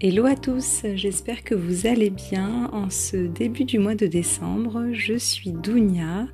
[0.00, 4.92] Hello à tous, j'espère que vous allez bien en ce début du mois de décembre.
[4.92, 6.28] Je suis Dounia,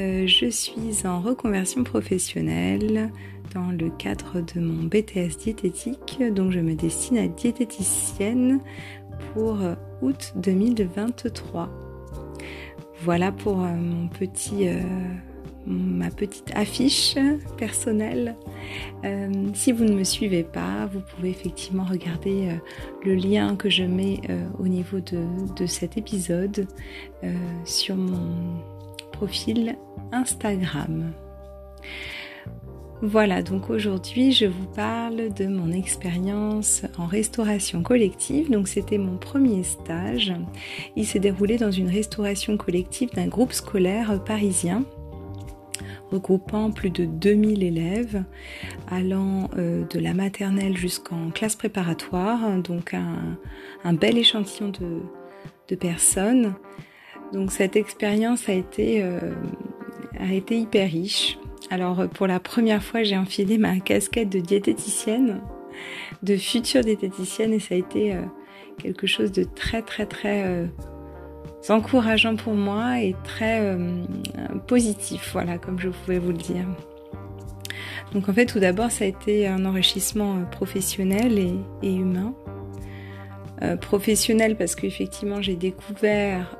[0.00, 3.12] euh, je suis en reconversion professionnelle
[3.52, 8.60] dans le cadre de mon BTS diététique, donc je me destine à diététicienne
[9.34, 9.58] pour
[10.00, 11.68] août 2023.
[13.02, 14.68] Voilà pour euh, mon petit...
[14.68, 14.80] Euh,
[15.66, 17.16] ma petite affiche
[17.56, 18.36] personnelle.
[19.04, 22.54] Euh, si vous ne me suivez pas, vous pouvez effectivement regarder euh,
[23.04, 26.66] le lien que je mets euh, au niveau de, cet épisode
[27.64, 28.62] sur mon
[29.10, 29.76] profil
[30.12, 31.12] Instagram.
[33.02, 38.50] Voilà, donc aujourd'hui je vous parle de mon expérience en restauration collective.
[38.50, 40.32] Donc c'était mon premier stage.
[40.94, 44.84] Il s'est déroulé dans une restauration collective d'un groupe scolaire parisien
[46.10, 48.22] regroupant plus de 2000 élèves,
[48.88, 56.54] allant euh, de la maternelle jusqu'en classe préparatoire, donc un, bel échantillon de, personnes.
[57.32, 59.32] Donc cette expérience a été, euh,
[60.50, 61.38] hyper riche.
[61.70, 65.40] Alors pour la première fois, j'ai enfilé ma casquette de diététicienne,
[66.22, 68.22] de future diététicienne, et ça a été euh,
[68.78, 70.68] quelque chose de très très très
[71.70, 74.02] encourageant pour moi et très euh,
[74.66, 76.66] positif, voilà, comme je pouvais vous le dire.
[78.12, 81.38] Donc en fait, tout d'abord, ça a été un enrichissement euh, professionnel
[81.82, 82.34] et, humain.
[83.62, 86.58] Euh, professionnel parce qu'effectivement, j'ai découvert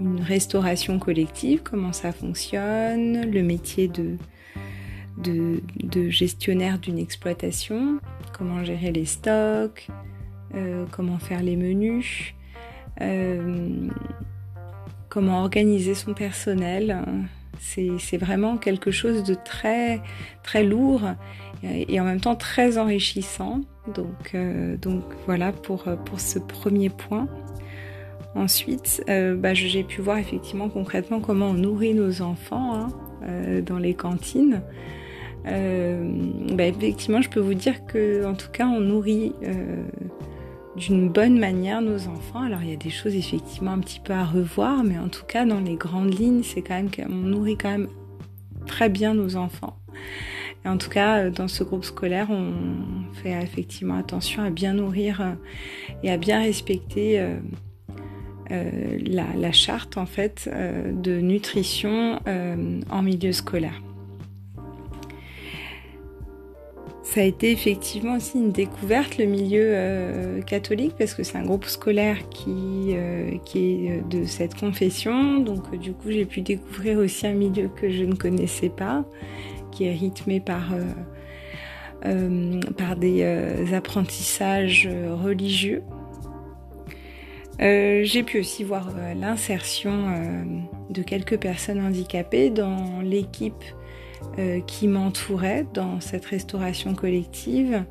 [0.00, 4.18] une restauration collective, comment ça fonctionne, le métier de,
[6.10, 8.00] gestionnaire d'une exploitation,
[8.36, 9.88] comment gérer les stocks,
[10.90, 12.34] comment faire les menus,
[15.08, 17.04] comment organiser son personnel.
[17.60, 20.00] C'est vraiment quelque chose de très
[20.42, 21.02] très lourd
[21.62, 23.60] et en même temps très enrichissant.
[23.94, 24.76] Donc, euh,
[25.26, 27.26] voilà pour, pour ce premier point.
[28.34, 32.88] Ensuite, euh, bah, j'ai pu voir effectivement concrètement comment on nourrit nos enfants hein,
[33.66, 34.62] dans les cantines.
[35.44, 39.32] Bah, effectivement, je peux vous dire que en tout cas, on nourrit
[40.78, 42.40] d'une bonne manière nos enfants.
[42.40, 45.24] Alors il y a des choses effectivement un petit peu à revoir, mais en tout
[45.26, 47.88] cas dans les grandes lignes, c'est quand même qu'on nourrit quand même
[48.66, 49.76] très bien nos enfants.
[50.64, 52.52] Et en tout cas, euh, dans ce groupe scolaire, on
[53.14, 55.32] fait effectivement attention à bien nourrir euh,
[56.02, 62.18] et à bien respecter euh, la, charte en fait de nutrition
[62.90, 63.82] en milieu scolaire.
[67.08, 71.42] Ça a été effectivement aussi une découverte, le milieu euh, catholique, parce que c'est un
[71.46, 75.38] groupe scolaire qui, euh, est euh, de cette confession.
[75.38, 79.06] Donc du coup, j'ai pu découvrir aussi un milieu que je ne connaissais pas,
[79.72, 80.74] qui est rythmé par,
[82.76, 83.24] par des
[83.72, 84.86] apprentissages
[85.24, 85.82] religieux.
[87.58, 90.14] j'ai pu aussi voir l'insertion
[90.90, 93.64] de quelques personnes handicapées dans l'équipe
[94.38, 97.84] euh, qui m'entouraient dans cette restauration collective,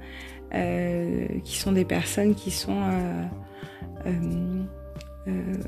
[0.53, 2.81] euh, qui sont des personnes qui sont
[4.05, 4.63] euh,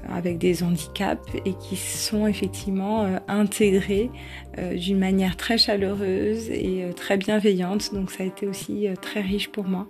[0.08, 4.10] avec des handicaps et qui sont effectivement intégrées
[4.58, 7.94] d'une manière très chaleureuse et très bienveillante.
[7.94, 9.90] Donc ça a été aussi très riche pour moi.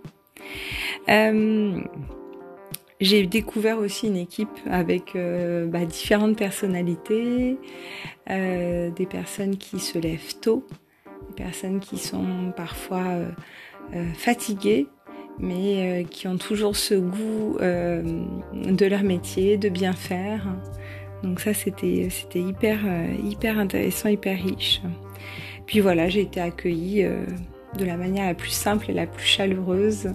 [2.99, 7.57] J'ai découvert aussi une équipe avec euh, bah, différentes personnalités,
[8.29, 10.67] euh, des personnes qui se lèvent tôt,
[11.29, 14.87] des personnes qui sont parfois euh, fatiguées,
[15.39, 20.45] mais qui ont toujours ce goût de leur métier, de bien faire.
[21.23, 22.79] Donc ça, c'était c'était hyper
[23.23, 24.81] hyper intéressant, hyper riche.
[25.65, 27.05] Puis voilà, j'ai été accueillie
[27.77, 30.09] de la manière la plus simple et la plus chaleureuse.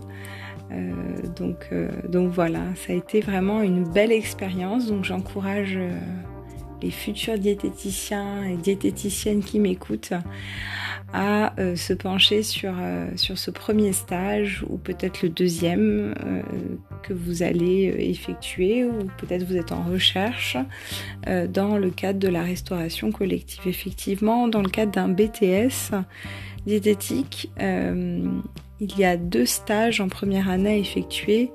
[0.75, 0.93] Euh,
[1.37, 4.87] donc, euh, donc voilà, ça a été vraiment une belle expérience.
[4.87, 5.91] Donc j'encourage euh,
[6.83, 10.15] les futurs diététiciens et diététiciennes qui m'écoutent
[11.17, 12.75] à se pencher sur,
[13.15, 16.13] sur ce premier stage ou peut-être le deuxième
[17.05, 20.57] que vous allez effectuer ou peut-être vous êtes en recherche
[21.25, 23.61] dans le cadre de la restauration collective.
[23.67, 25.95] Effectivement, dans le cadre d'un BTS
[26.67, 27.49] diététique,
[28.93, 31.51] il y a deux stages en première année à effectuer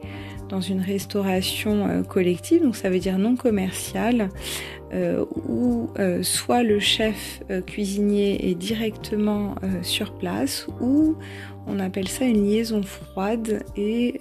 [0.50, 4.30] dans une restauration euh, collective, donc ça veut dire non commerciale,
[4.92, 11.16] euh, où euh, soit le chef cuisinier est directement sur place, ou
[11.68, 14.20] on appelle ça une liaison froide, et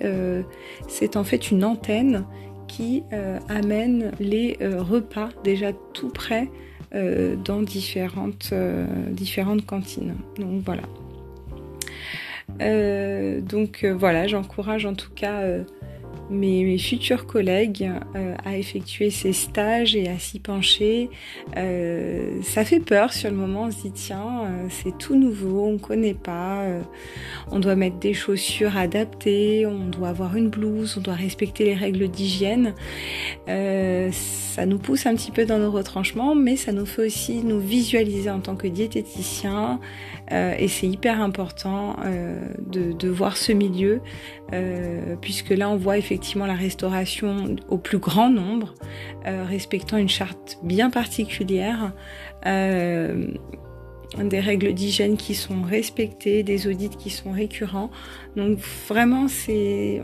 [0.89, 2.27] c'est en fait une antenne
[2.67, 3.03] qui
[3.49, 6.51] amène les repas déjà tout prêts
[6.93, 8.53] dans différentes,
[9.13, 10.15] différentes cantines.
[10.39, 10.83] Donc voilà.
[12.61, 15.43] Donc voilà, j'encourage en tout cas
[16.31, 21.11] mes, futurs collègues euh, à effectuer ces stages et à s'y pencher.
[21.57, 25.67] Euh, ça fait peur sur le moment, on se dit tiens, euh, c'est tout nouveau,
[25.67, 26.65] on ne connaît pas,
[27.51, 31.75] on doit mettre des chaussures adaptées, on doit avoir une blouse, on doit respecter les
[31.75, 32.75] règles d'hygiène.
[33.47, 37.61] ça nous pousse un petit peu dans nos retranchements, mais ça nous fait aussi nous
[37.61, 39.81] visualiser en tant que diététicien,
[40.31, 41.97] et c'est hyper important
[42.67, 44.01] de, de, voir ce milieu,
[45.21, 48.75] puisque là on voit effectivement effectivement la restauration au plus grand nombre,
[49.25, 51.93] euh, respectant une charte bien particulière,
[52.45, 53.29] euh,
[54.19, 57.93] des règles d'hygiène qui sont respectées, des audits qui sont récurrents.
[58.35, 60.03] Donc vraiment, c'est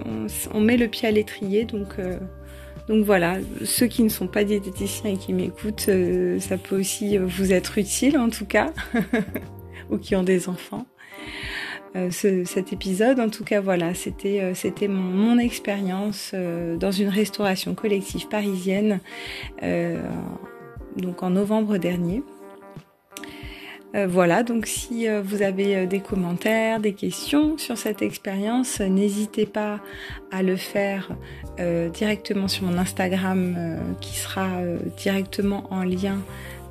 [0.52, 1.64] on, met le pied à l'étrier.
[1.64, 2.16] Donc euh,
[2.86, 5.90] donc voilà, ceux qui ne sont pas diététiciens et qui m'écoutent,
[6.38, 8.72] ça peut aussi vous être utile en tout cas,
[9.90, 10.86] ou qui ont des enfants.
[11.96, 13.20] Euh, cet épisode.
[13.20, 19.00] En tout cas, voilà, c'était euh, mon, expérience euh, dans une restauration collective parisienne,
[20.96, 22.22] donc en novembre dernier.
[24.08, 29.80] voilà, donc si vous avez des commentaires, des questions sur cette expérience, n'hésitez pas
[30.32, 31.10] à le faire
[31.92, 33.56] directement sur mon Instagram
[34.00, 34.48] qui sera
[34.96, 36.18] directement en lien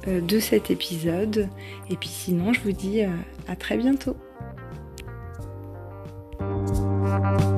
[0.07, 1.47] de cet épisode.
[1.89, 3.01] Et puis sinon, je vous dis
[3.47, 4.17] à très bientôt.
[7.19, 7.52] Bye.